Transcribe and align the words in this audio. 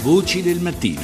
Voci 0.00 0.42
del 0.42 0.60
mattino. 0.60 1.00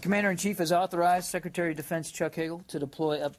Commander 0.00 0.30
in 0.30 0.36
Chief 0.36 0.56
has 0.58 0.70
authorized 0.70 1.28
Secretary 1.28 1.70
of 1.70 1.76
Defense 1.76 2.12
Chuck 2.12 2.36
Hagel 2.36 2.62
to 2.68 2.78
deploy 2.78 3.20
up 3.20 3.36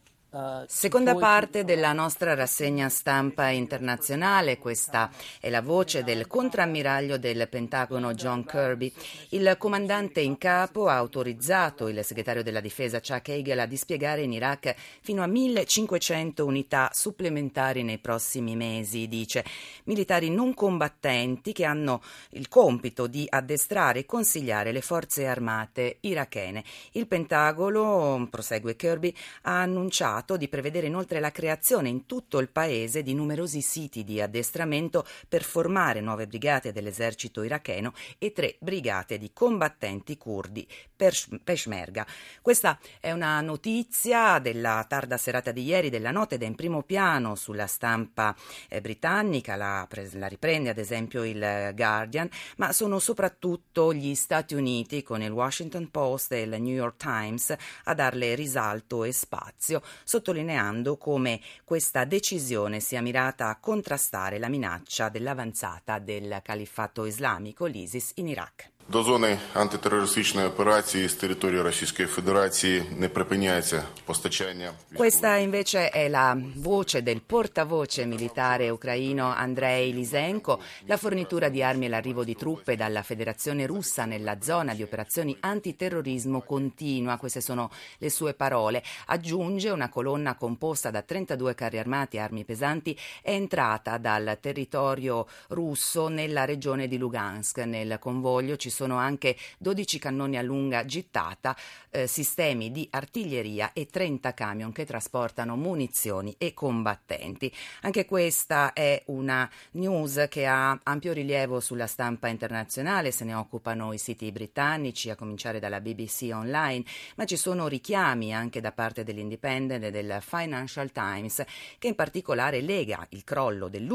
Seconda 0.68 1.16
parte 1.16 1.64
della 1.64 1.94
nostra 1.94 2.34
rassegna 2.34 2.90
stampa 2.90 3.48
internazionale, 3.48 4.58
questa 4.58 5.10
è 5.40 5.50
la 5.50 5.62
voce 5.62 6.04
del 6.04 6.28
contrammiraglio 6.28 7.18
del 7.18 7.48
Pentagono 7.48 8.14
John 8.14 8.44
Kirby. 8.44 8.92
Il 9.30 9.56
comandante 9.58 10.20
in 10.20 10.38
capo 10.38 10.90
ha 10.90 10.96
autorizzato 10.98 11.88
il 11.88 12.04
segretario 12.04 12.44
della 12.44 12.60
difesa 12.60 13.00
Chuck 13.00 13.30
Hagel 13.30 13.60
a 13.60 13.66
dispiegare 13.66 14.24
in 14.24 14.34
Iraq 14.34 14.76
fino 15.02 15.24
a 15.24 15.28
1500 15.28 16.46
unità 16.46 16.90
supplementari 16.92 17.84
nei 17.84 18.00
prossimi 18.00 18.58
mesi, 18.58 19.08
dice. 19.08 19.46
Militari 19.86 20.30
non 20.30 20.54
combattenti 20.54 21.54
che 21.54 21.64
hanno 21.64 22.02
il 22.32 22.50
compito 22.50 23.08
di 23.08 23.26
addestrare 23.30 24.00
e 24.00 24.06
consigliare 24.06 24.74
le 24.74 24.82
forze 24.82 25.28
armate 25.28 26.00
irachene. 26.02 26.62
Il 26.92 27.08
Pentagono, 27.08 28.28
prosegue 28.30 28.76
Kirby, 28.76 29.16
ha 29.44 29.62
annunciato 29.62 30.24
di 30.34 30.48
prevedere 30.48 30.88
inoltre 30.88 31.20
la 31.20 31.32
creazione 31.32 31.90
in 31.90 32.08
tutto 32.08 32.40
il 32.40 32.50
paese 32.50 33.04
di 33.04 33.14
numerosi 33.14 33.62
siti 33.62 34.04
di 34.04 34.20
addestramento 34.20 35.06
per 35.30 35.44
formare 35.44 36.02
nuove 36.02 36.26
brigate 36.26 36.72
dell'esercito 36.72 37.44
iracheno 37.44 37.94
e 38.18 38.32
tre 38.32 38.56
brigate 38.60 39.20
di 39.20 39.32
combattenti 39.32 40.18
curdi 40.18 40.68
Peshmerga. 40.96 42.06
Questa 42.42 42.80
è 43.00 43.12
una 43.12 43.42
notizia 43.42 44.40
della 44.40 44.84
tarda 44.88 45.18
serata 45.18 45.52
di 45.52 45.64
ieri 45.64 45.90
della 45.90 46.12
notte 46.12 46.36
ed 46.36 46.44
è 46.44 46.46
in 46.46 46.56
primo 46.56 46.82
piano 46.84 47.36
sulla 47.36 47.68
stampa 47.68 48.36
eh, 48.70 48.82
britannica, 48.82 49.56
la, 49.56 49.88
la 50.14 50.28
riprende 50.28 50.70
ad 50.70 50.78
esempio 50.78 51.24
il 51.24 51.72
Guardian, 51.76 52.30
ma 52.58 52.72
sono 52.72 53.00
soprattutto 53.00 53.94
gli 53.94 54.16
Stati 54.16 54.56
Uniti 54.56 55.04
con 55.04 55.22
il 55.22 55.32
Washington 55.32 55.92
Post 55.92 56.32
e 56.32 56.42
il 56.42 56.62
New 56.62 56.74
York 56.74 56.98
Times 56.98 57.54
a 57.84 57.94
darle 57.94 58.34
risalto 58.36 59.04
e 59.04 59.12
spazio 59.12 59.82
sottolineando 60.06 60.96
come 60.96 61.42
questa 61.66 62.06
decisione 62.06 62.80
sia 62.80 63.02
mirata 63.02 63.50
a 63.50 63.60
contrastare 63.60 64.40
la 64.40 64.48
minaccia 64.48 65.10
dell'avanzata 65.10 66.00
del 66.00 66.40
califfato 66.42 67.04
islamico, 67.04 67.66
l'ISIS, 67.66 68.14
in 68.16 68.28
Iraq. 68.30 68.72
До 68.93 69.03
зони 69.03 69.39
антитерористичної 69.55 70.47
операції 70.47 71.09
з 71.09 71.15
території 71.15 71.63
Російської 71.63 72.09
Федерації 72.09 72.83
не 72.99 73.09
припиняється 73.09 73.83
постачання. 74.05 74.73
Questa 74.97 75.51
invece 75.51 75.91
è 75.91 76.09
la 76.09 76.35
voce 76.57 77.03
del 77.03 77.21
portavoce 77.21 78.05
militare 78.05 78.71
ucraino 78.71 79.27
Andrei 79.37 79.93
Lisenko. 79.93 80.59
La 80.89 80.97
fornitura 80.97 81.49
di 81.49 81.63
armi 81.63 81.87
e 81.87 81.89
l'arrivo 81.89 82.25
di 82.25 82.35
truppe 82.35 82.77
dalla 82.77 83.03
Federazione 83.03 83.67
russa 83.67 84.05
nella 84.07 84.37
zona 84.41 84.75
di 84.75 84.83
operazioni 84.83 85.37
antiterrorismo 85.41 86.41
continua. 86.41 87.17
Queste 87.17 87.41
sono 87.41 87.71
le 87.99 88.11
sue 88.11 88.35
parole. 88.35 88.83
Aggiunge 89.07 89.71
una 89.71 89.89
colonna 89.89 90.35
composta 90.35 90.91
da 90.91 91.03
32 91.03 91.55
carri 91.55 91.79
armati 91.79 92.17
e 92.17 92.21
armi 92.21 92.45
pesanti 92.45 92.99
è 93.23 93.31
entrata 93.31 93.99
dal 93.99 94.39
territorio 94.41 95.27
russo 95.51 96.09
nella 96.09 96.45
regione 96.45 96.89
di 96.89 96.99
Lugansk. 96.99 97.59
Nel 97.59 97.99
convoglio 98.01 98.57
ci 98.57 98.71
sono 98.76 98.98
anche 98.98 99.38
12 99.58 99.98
cannoni 99.98 100.38
a 100.38 100.42
lunga 100.42 100.84
gittata, 100.86 101.56
eh, 101.90 102.06
sistemi 102.06 102.72
di 102.72 102.88
artiglieria 102.92 103.72
e 103.74 103.88
30 103.88 104.34
camion 104.34 104.72
che 104.74 104.86
trasportano 104.86 105.56
munizioni 105.56 106.36
e 106.38 106.54
combattenti. 106.54 107.52
Anche 107.82 108.06
questa 108.06 108.74
è 108.74 109.02
una 109.08 109.50
news 109.72 110.26
che 110.30 110.46
ha 110.46 110.78
ampio 110.84 111.14
rilievo 111.14 111.62
sulla 111.62 111.88
stampa 111.88 112.28
internazionale, 112.28 113.12
se 113.12 113.24
ne 113.24 113.34
occupano 113.34 113.94
i 113.94 113.98
siti 113.98 114.32
britannici, 114.32 115.10
a 115.10 115.16
cominciare 115.16 115.60
dalla 115.60 115.80
BBC 115.80 116.30
Online, 116.34 116.84
ma 117.16 117.24
ci 117.24 117.38
sono 117.38 117.68
richiami 117.68 118.34
anche 118.34 118.60
da 118.60 118.74
parte 118.74 119.06
dell'Independent 119.06 119.86
e 119.86 119.92
del 119.92 120.18
Financial 120.20 120.92
Times, 120.92 121.44
che 121.80 121.88
in 121.88 121.96
particolare 121.96 122.60
lega 122.60 123.06
il 123.12 123.24
crollo 123.24 123.70
del, 123.70 123.88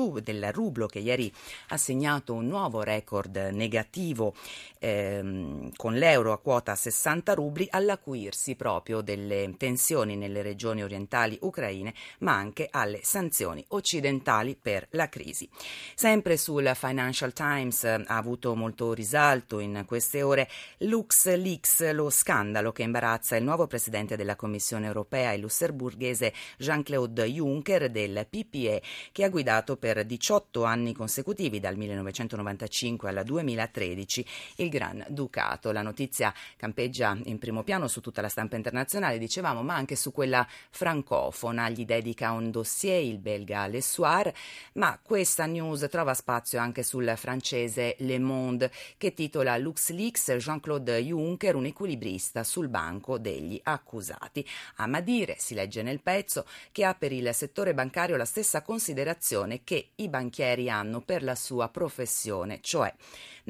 rublo 0.52 0.86
che 0.86 1.00
ieri 1.00 1.30
ha 1.68 1.76
segnato 1.76 2.32
un 2.32 2.46
nuovo 2.46 2.82
record 2.82 3.36
negativo 3.52 4.34
ehm, 4.80 5.70
con 5.76 5.94
l'euro 5.94 6.32
a 6.32 6.38
quota 6.38 6.74
60 6.74 7.34
rubli 7.34 7.68
all'acuirsi 7.70 8.56
proprio 8.56 9.02
delle 9.02 9.54
tensioni 9.56 10.16
nelle 10.16 10.42
regioni 10.42 10.82
orientali 10.82 11.38
ucraine, 11.42 11.94
ma 12.20 12.34
anche 12.34 12.68
alle 12.70 13.00
sanzioni 13.02 13.64
occidentali 13.68 14.56
per 14.60 14.88
la 14.90 15.08
crisi. 15.08 15.48
Sempre 15.94 16.36
sul 16.36 16.72
Financial 16.74 17.32
Times 17.32 17.84
ha 17.84 18.02
avuto 18.06 18.54
molto 18.56 18.92
risalto 18.94 19.58
in 19.58 19.84
queste 19.86 20.22
ore 20.22 20.48
LuxLeaks, 20.78 21.92
lo 21.92 22.10
scandalo 22.10 22.72
che 22.72 22.82
imbarazza 22.82 23.36
il 23.36 23.44
nuovo 23.44 23.66
presidente 23.66 24.16
della 24.16 24.36
Commissione 24.36 24.86
europea, 24.86 25.32
il 25.32 25.40
lussemburghese 25.40 26.32
Jean-Claude 26.56 27.24
Juncker 27.26 27.90
del 27.90 28.26
PPE, 28.28 28.82
che 29.12 29.24
ha 29.24 29.28
guidato 29.28 29.76
per 29.76 30.04
18 30.04 30.64
anni 30.64 30.94
consecutivi 30.94 31.60
dal 31.60 31.76
1995 31.76 33.08
al 33.10 33.22
2013 33.24 34.26
il 34.56 34.69
Gran 34.70 35.04
Ducato. 35.08 35.70
La 35.72 35.82
notizia 35.82 36.32
campeggia 36.56 37.14
in 37.24 37.38
primo 37.38 37.62
piano 37.62 37.88
su 37.88 38.00
tutta 38.00 38.22
la 38.22 38.30
stampa 38.30 38.56
internazionale, 38.56 39.18
dicevamo, 39.18 39.62
ma 39.62 39.74
anche 39.74 39.96
su 39.96 40.12
quella 40.12 40.46
francofona. 40.70 41.68
Gli 41.68 41.84
dedica 41.84 42.32
un 42.32 42.50
dossier 42.50 43.02
il 43.02 43.18
belga 43.18 43.66
Le 43.66 43.82
Soir, 43.82 44.32
ma 44.74 44.98
questa 45.02 45.44
news 45.44 45.86
trova 45.90 46.14
spazio 46.14 46.58
anche 46.58 46.82
sul 46.82 47.12
francese 47.16 47.96
Le 47.98 48.18
Monde, 48.18 48.72
che 48.96 49.12
titola 49.12 49.58
LuxLeaks 49.58 50.36
Jean-Claude 50.36 50.98
Juncker, 51.00 51.54
un 51.54 51.66
equilibrista 51.66 52.44
sul 52.44 52.68
banco 52.68 53.18
degli 53.18 53.60
accusati. 53.62 54.46
A 54.76 55.00
dire, 55.00 55.34
si 55.38 55.54
legge 55.54 55.82
nel 55.82 56.00
pezzo, 56.00 56.46
che 56.72 56.84
ha 56.84 56.94
per 56.94 57.12
il 57.12 57.34
settore 57.34 57.74
bancario 57.74 58.16
la 58.16 58.24
stessa 58.24 58.62
considerazione 58.62 59.64
che 59.64 59.90
i 59.96 60.08
banchieri 60.08 60.70
hanno 60.70 61.00
per 61.00 61.22
la 61.24 61.34
sua 61.34 61.68
professione, 61.68 62.60
cioè 62.60 62.94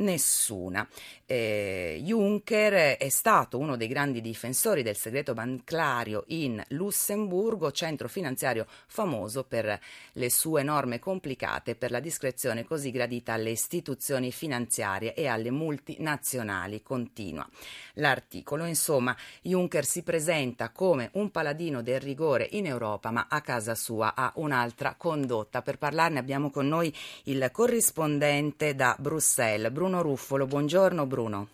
nessuna. 0.01 0.87
Eh, 1.27 2.01
Juncker 2.03 2.97
è 2.97 3.09
stato 3.09 3.59
uno 3.59 3.77
dei 3.77 3.87
grandi 3.87 4.21
difensori 4.21 4.83
del 4.83 4.97
segreto 4.97 5.33
bancario 5.33 6.25
in 6.29 6.61
Lussemburgo, 6.71 7.71
centro 7.71 8.09
finanziario 8.09 8.67
famoso 8.87 9.45
per 9.45 9.79
le 10.13 10.31
sue 10.31 10.63
norme 10.65 10.99
complicate 10.99 11.77
per 11.77 11.93
la 11.93 12.01
discrezione 12.01 12.65
così 12.65 12.91
gradita 12.91 13.33
alle 13.35 13.51
istituzioni 13.51 14.33
finanziarie 14.33 15.15
e 15.15 15.29
alle 15.29 15.51
multinazionali. 15.51 16.83
Continua 16.83 17.49
l'articolo. 17.95 18.65
Insomma, 18.65 19.17
Juncker 19.43 19.85
si 19.85 20.03
presenta 20.03 20.71
come 20.71 21.11
un 21.13 21.31
paladino 21.31 21.83
del 21.83 22.01
rigore 22.01 22.49
in 22.53 22.67
Europa, 22.67 23.11
ma 23.11 23.27
a 23.29 23.41
casa 23.41 23.75
sua 23.77 24.15
ha 24.17 24.33
un'altra 24.37 24.95
condotta. 24.97 25.63
Per 25.63 25.79
parlarne 25.79 26.19
abbiamo 26.19 26.51
con 26.51 26.67
noi 26.67 26.93
il 27.25 27.49
corrispondente 27.53 28.75
da 28.75 28.97
Bruxelles, 28.99 29.71
Bruno 29.71 29.90
Ruffolo. 29.99 30.47
Buongiorno 30.47 31.07
Bruno. 31.07 31.49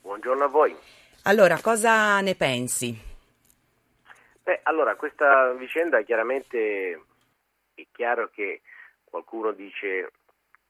Buongiorno 0.00 0.44
a 0.44 0.48
voi. 0.48 0.76
Allora, 1.24 1.60
cosa 1.60 2.20
ne 2.20 2.34
pensi? 2.34 2.98
Beh, 4.42 4.60
allora, 4.62 4.96
questa 4.96 5.52
vicenda 5.52 6.00
chiaramente 6.00 7.02
è 7.74 7.86
chiaro 7.92 8.30
che 8.30 8.62
qualcuno 9.04 9.52
dice 9.52 10.10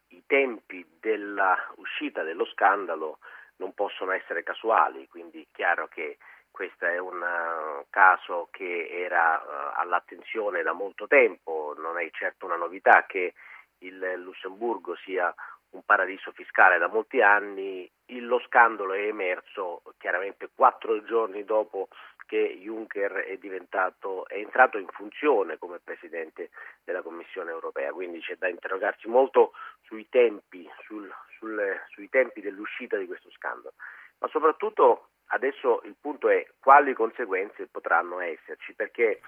i 0.09 0.23
tempi 0.27 0.85
dell'uscita 0.99 2.23
dello 2.23 2.45
scandalo 2.47 3.19
non 3.57 3.75
possono 3.75 4.13
essere 4.13 4.43
casuali, 4.43 5.07
quindi 5.09 5.43
è 5.43 5.47
chiaro 5.53 5.89
che 5.89 6.19
questo 6.51 6.87
è 6.87 6.99
un 6.99 7.21
uh, 7.21 7.85
caso 7.91 8.49
che 8.51 8.89
era 8.91 9.37
uh, 9.37 9.81
all'attenzione 9.81 10.63
da 10.63 10.73
molto 10.73 11.07
tempo, 11.07 11.75
non 11.79 11.99
è 11.99 12.09
certo 12.11 12.47
una 12.47 12.57
novità 12.57 13.05
che 13.07 13.35
il 13.79 14.15
Lussemburgo 14.17 14.97
sia 14.97 15.33
un 15.71 15.83
paradiso 15.84 16.33
fiscale 16.33 16.79
da 16.79 16.89
molti 16.89 17.21
anni, 17.21 17.91
lo 18.20 18.41
scandalo 18.41 18.94
è 18.94 19.03
emerso 19.03 19.82
chiaramente 19.99 20.49
quattro 20.55 21.03
giorni 21.05 21.44
dopo 21.44 21.88
che 22.26 22.59
Juncker 22.61 23.12
è, 23.12 23.38
è 23.38 24.35
entrato 24.37 24.79
in 24.79 24.87
funzione 24.88 25.59
come 25.59 25.79
Presidente 25.82 26.50
della 26.85 27.03
Commissione 27.03 27.50
europea, 27.50 27.93
quindi 27.93 28.20
c'è 28.20 28.37
da 28.37 28.49
interrogarsi 28.49 29.09
molto 29.09 29.53
sui 29.82 30.09
tempi, 30.09 30.69
sul, 30.85 31.11
sul, 31.38 31.81
sui 31.88 32.09
tempi 32.11 32.41
dell'uscita 32.41 32.97
di 32.97 33.06
questo 33.06 33.31
scandalo, 33.31 33.75
ma 34.19 34.29
soprattutto 34.29 35.09
adesso 35.29 35.81
il 35.85 35.97
punto 35.99 36.29
è 36.29 36.47
quali 36.61 36.93
conseguenze 36.93 37.67
potranno 37.67 38.20
esserci, 38.20 38.75
perché 38.75 39.20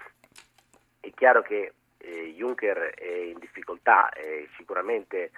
è 1.00 1.10
chiaro 1.14 1.42
che 1.42 1.72
eh, 1.96 2.34
Juncker 2.36 2.94
è 2.94 3.10
in 3.10 3.38
difficoltà, 3.38 4.10
è 4.10 4.46
sicuramente 4.56 5.30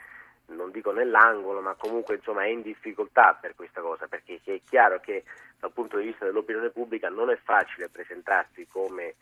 non 0.54 0.70
dico 0.70 0.92
nell'angolo, 0.92 1.60
ma 1.60 1.74
comunque 1.74 2.16
insomma, 2.16 2.44
è 2.44 2.48
in 2.48 2.62
difficoltà 2.62 3.36
per 3.40 3.54
questa 3.54 3.80
cosa, 3.80 4.06
perché 4.06 4.40
è 4.42 4.60
chiaro 4.64 5.00
che 5.00 5.24
dal 5.58 5.72
punto 5.72 5.98
di 5.98 6.06
vista 6.06 6.24
dell'opinione 6.24 6.70
pubblica 6.70 7.08
non 7.08 7.30
è 7.30 7.38
facile 7.42 7.88
presentarsi 7.88 8.66
come 8.68 9.14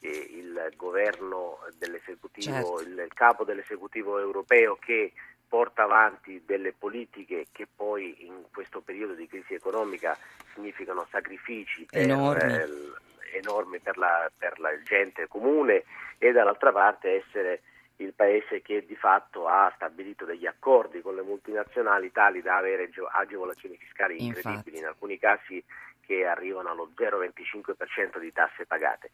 eh, 0.00 0.08
il 0.08 0.72
governo 0.76 1.58
dell'esecutivo, 1.78 2.52
certo. 2.52 2.80
il, 2.82 2.98
il, 2.98 3.14
capo 3.14 3.44
dell'esecutivo 3.44 4.18
europeo 4.18 4.76
che 4.76 5.12
porta 5.48 5.84
avanti 5.84 6.42
delle 6.44 6.72
politiche 6.72 7.46
che 7.52 7.66
poi 7.72 8.26
in 8.26 8.44
questo 8.52 8.80
periodo 8.80 9.14
di 9.14 9.28
crisi 9.28 9.54
economica 9.54 10.18
significano 10.52 11.06
sacrifici 11.10 11.86
per, 11.86 12.02
enormi, 12.02 12.52
eh, 12.52 13.38
enormi 13.38 13.78
per, 13.78 13.96
la, 13.96 14.30
per 14.36 14.58
la 14.58 14.70
gente 14.82 15.28
comune 15.28 15.84
e 16.18 16.32
dall'altra 16.32 16.72
parte 16.72 17.24
essere 17.24 17.62
il 17.96 18.12
paese 18.14 18.60
che 18.60 18.84
di 18.86 18.96
fatto 18.96 19.46
ha 19.46 19.72
stabilito 19.74 20.24
degli 20.24 20.46
accordi 20.46 21.00
con 21.00 21.14
le 21.14 21.22
multinazionali 21.22 22.12
tali 22.12 22.42
da 22.42 22.56
avere 22.56 22.90
agevolazioni 23.12 23.76
fiscali 23.76 24.22
incredibili, 24.22 24.54
Infatti. 24.54 24.78
in 24.78 24.86
alcuni 24.86 25.18
casi 25.18 25.62
che 26.04 26.24
arrivano 26.26 26.70
allo 26.70 26.90
0,25% 26.96 28.18
di 28.18 28.32
tasse 28.32 28.66
pagate. 28.66 29.10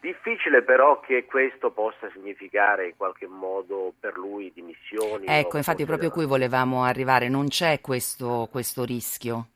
Difficile 0.00 0.62
però 0.62 0.98
che 1.00 1.26
questo 1.26 1.72
possa 1.72 2.08
significare 2.12 2.86
in 2.86 2.96
qualche 2.96 3.26
modo 3.26 3.92
per 4.00 4.16
lui 4.16 4.50
dimissioni. 4.54 5.26
Ecco, 5.26 5.58
infatti 5.58 5.84
proprio 5.84 6.10
qui 6.10 6.24
volevamo 6.24 6.84
arrivare, 6.84 7.28
non 7.28 7.48
c'è 7.48 7.82
questo, 7.82 8.48
questo 8.50 8.84
rischio. 8.84 9.48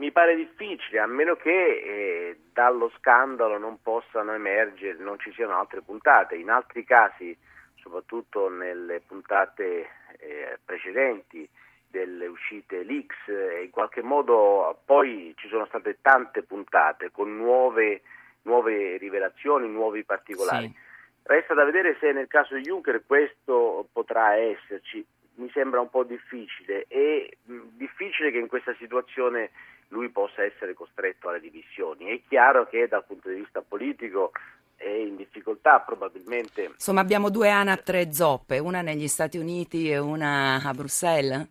Mi 0.00 0.12
pare 0.12 0.34
difficile, 0.34 0.98
a 0.98 1.06
meno 1.06 1.36
che 1.36 1.50
eh, 1.50 2.38
dallo 2.54 2.90
scandalo 2.96 3.58
non 3.58 3.82
possano 3.82 4.32
emergere, 4.32 4.96
non 4.98 5.18
ci 5.18 5.30
siano 5.34 5.58
altre 5.58 5.82
puntate. 5.82 6.36
In 6.36 6.48
altri 6.48 6.84
casi, 6.84 7.36
soprattutto 7.74 8.48
nelle 8.48 9.02
puntate 9.06 9.90
eh, 10.18 10.58
precedenti 10.64 11.46
delle 11.86 12.26
uscite 12.28 12.82
leaks, 12.82 13.28
eh, 13.28 13.64
in 13.64 13.68
qualche 13.68 14.00
modo 14.00 14.80
poi 14.86 15.34
ci 15.36 15.48
sono 15.48 15.66
state 15.66 15.98
tante 16.00 16.44
puntate 16.44 17.10
con 17.10 17.36
nuove, 17.36 18.00
nuove 18.44 18.96
rivelazioni, 18.96 19.68
nuovi 19.68 20.02
particolari. 20.04 20.68
Sì. 20.68 20.78
Resta 21.24 21.52
da 21.52 21.64
vedere 21.64 21.98
se 22.00 22.10
nel 22.12 22.26
caso 22.26 22.54
di 22.54 22.62
Juncker 22.62 23.02
questo 23.06 23.86
potrà 23.92 24.34
esserci. 24.34 25.04
Mi 25.34 25.50
sembra 25.50 25.80
un 25.80 25.90
po' 25.90 26.04
difficile 26.04 26.86
e 26.88 27.36
mh, 27.44 27.76
difficile 27.76 28.30
che 28.30 28.38
in 28.38 28.48
questa 28.48 28.74
situazione 28.78 29.50
lui 29.90 30.08
possa 30.08 30.42
essere 30.42 30.74
costretto 30.74 31.28
alle 31.28 31.40
dimissioni. 31.40 32.06
È 32.06 32.20
chiaro 32.28 32.66
che 32.66 32.88
dal 32.88 33.04
punto 33.04 33.28
di 33.28 33.36
vista 33.36 33.62
politico 33.62 34.32
è 34.76 34.88
in 34.88 35.16
difficoltà 35.16 35.80
probabilmente. 35.80 36.64
Insomma, 36.64 37.00
abbiamo 37.00 37.28
due 37.30 37.50
ANAP 37.50 37.82
tre 37.82 38.12
zoppe, 38.12 38.58
una 38.58 38.80
negli 38.82 39.08
Stati 39.08 39.36
Uniti 39.38 39.90
e 39.90 39.98
una 39.98 40.60
a 40.64 40.72
Bruxelles. 40.72 41.48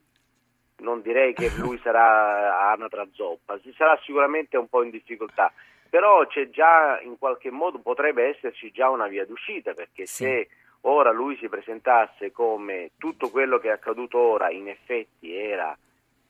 Non 0.78 1.02
direi 1.02 1.34
che 1.34 1.52
lui 1.58 1.78
sarà 1.84 2.72
anatra 2.72 3.06
zoppa, 3.14 3.60
si 3.62 3.74
sarà 3.78 4.00
sicuramente 4.04 4.56
un 4.58 4.68
po' 4.70 4.82
in 4.82 4.90
difficoltà, 4.90 5.52
però 5.90 6.26
c'è 6.28 6.50
già 6.50 7.00
in 7.02 7.18
qualche 7.18 7.52
modo 7.52 7.80
potrebbe 7.80 8.30
esserci 8.30 8.72
già 8.72 8.90
una 8.90 9.08
via 9.08 9.26
d'uscita 9.26 9.74
perché 9.74 10.06
Sì. 10.06 10.24
se 10.24 10.48
ora 10.82 11.12
lui 11.12 11.36
si 11.38 11.50
presentasse 11.50 12.32
come 12.32 12.92
tutto 12.98 13.30
quello 13.30 13.58
che 13.60 13.68
è 13.68 13.72
accaduto 13.72 14.18
ora 14.18 14.50
in 14.50 14.70
effetti 14.70 15.36
era 15.36 15.78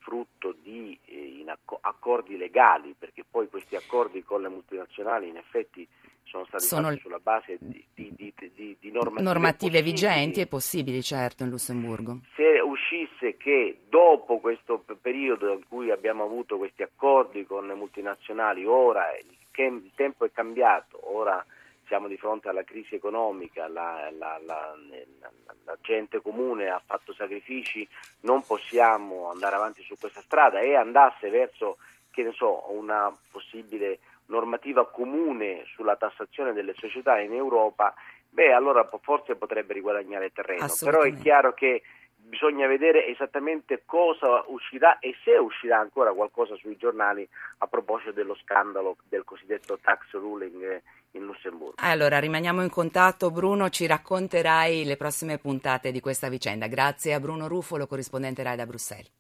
frutto 0.09 0.55
di 0.63 0.97
eh, 1.05 1.37
in 1.39 1.49
acco- 1.49 1.77
accordi 1.79 2.35
legali, 2.35 2.95
perché 2.97 3.23
poi 3.29 3.47
questi 3.47 3.75
accordi 3.75 4.23
con 4.23 4.41
le 4.41 4.49
multinazionali 4.49 5.27
in 5.29 5.37
effetti 5.37 5.87
sono 6.23 6.45
stati 6.45 6.63
Sono 6.63 6.87
fatti 6.89 6.99
sulla 6.99 7.19
base 7.19 7.57
di, 7.59 7.85
di- 7.93 8.11
di- 8.15 8.33
di- 8.79 8.91
normative, 8.91 9.21
Normative 9.23 9.81
vigenti 9.83 10.41
e 10.41 10.47
possibili, 10.47 11.01
certo, 11.03 11.43
in 11.43 11.49
Lussemburgo. 11.49 12.21
Se 12.35 12.59
uscisse 12.59 13.37
che 13.37 13.81
dopo 13.87 14.39
questo 14.39 14.83
periodo 15.01 15.51
in 15.53 15.61
cui 15.67 15.91
abbiamo 15.91 16.23
avuto 16.23 16.57
questi 16.57 16.81
accordi 16.83 17.45
con 17.45 17.67
le 17.67 17.75
multinazionali, 17.75 18.65
ora 18.65 19.15
il, 19.17 19.35
che- 19.51 19.63
il 19.63 19.91
tempo 19.95 20.25
è 20.25 20.31
cambiato, 20.31 20.99
ora 21.15 21.43
siamo 21.89 22.07
di 22.07 22.17
fronte 22.17 22.47
alla 22.49 22.63
crisi 22.63 22.93
economica, 22.95 23.67
la, 23.67 24.09
la- 24.15 24.39
la- 24.45 24.75
la- 25.65 25.77
gente 25.81 26.21
comune 26.21 26.69
ha 26.69 26.81
fatto 26.85 27.13
sacrifici, 27.13 27.87
non 28.21 28.43
possiamo 28.45 29.29
andare 29.31 29.55
avanti 29.55 29.81
su 29.83 29.95
questa 29.99 30.21
strada. 30.21 30.59
E 30.59 30.75
andasse 30.75 31.29
verso 31.29 31.77
che 32.11 32.21
ne 32.23 32.31
so, 32.31 32.71
una 32.71 33.11
possibile 33.31 33.99
normativa 34.27 34.87
comune 34.87 35.63
sulla 35.73 35.95
tassazione 35.95 36.53
delle 36.53 36.73
società 36.75 37.19
in 37.19 37.33
Europa, 37.33 37.93
beh 38.29 38.53
allora 38.53 38.87
forse 39.01 39.35
potrebbe 39.35 39.73
riguadagnare 39.73 40.31
terreno, 40.31 40.65
però 40.85 41.01
è 41.01 41.13
chiaro 41.15 41.53
che 41.53 41.81
bisogna 42.15 42.67
vedere 42.67 43.07
esattamente 43.07 43.81
cosa 43.85 44.43
uscirà 44.47 44.99
e 44.99 45.15
se 45.23 45.31
uscirà 45.37 45.79
ancora 45.79 46.13
qualcosa 46.13 46.55
sui 46.57 46.77
giornali 46.77 47.27
a 47.59 47.67
proposito 47.67 48.11
dello 48.11 48.35
scandalo 48.35 48.97
del 49.07 49.23
cosiddetto 49.23 49.79
tax 49.81 50.11
ruling 50.11 50.61
eh, 50.61 50.83
in 51.11 51.23
Lussemburgo. 51.23 51.75
Allora, 51.77 52.19
rimaniamo 52.19 52.61
in 52.61 52.69
contatto. 52.69 53.31
Bruno, 53.31 53.69
ci 53.69 53.85
racconterai 53.85 54.83
le 54.83 54.97
prossime 54.97 55.37
puntate 55.37 55.91
di 55.91 55.99
questa 55.99 56.29
vicenda. 56.29 56.67
Grazie 56.67 57.13
a 57.13 57.19
Bruno 57.19 57.47
Ruffolo, 57.47 57.87
corrispondente 57.87 58.43
Rai 58.43 58.55
da 58.55 58.65
Bruxelles. 58.65 59.09